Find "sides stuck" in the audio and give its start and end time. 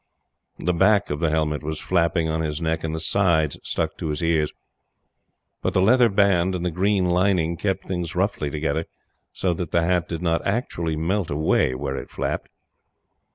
2.99-3.99